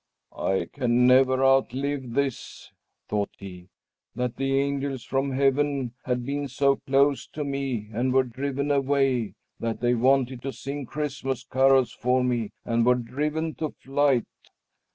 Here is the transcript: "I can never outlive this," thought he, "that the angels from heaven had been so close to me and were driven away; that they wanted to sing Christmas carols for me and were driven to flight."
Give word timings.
"I 0.35 0.67
can 0.73 1.05
never 1.05 1.45
outlive 1.45 2.13
this," 2.15 2.71
thought 3.07 3.29
he, 3.37 3.69
"that 4.15 4.35
the 4.35 4.57
angels 4.57 5.03
from 5.03 5.29
heaven 5.29 5.93
had 6.05 6.25
been 6.25 6.47
so 6.47 6.77
close 6.77 7.27
to 7.27 7.43
me 7.43 7.91
and 7.93 8.11
were 8.11 8.23
driven 8.23 8.71
away; 8.71 9.35
that 9.59 9.79
they 9.79 9.93
wanted 9.93 10.41
to 10.41 10.53
sing 10.53 10.87
Christmas 10.87 11.43
carols 11.43 11.91
for 11.91 12.23
me 12.23 12.49
and 12.65 12.83
were 12.83 12.95
driven 12.95 13.53
to 13.57 13.75
flight." 13.79 14.25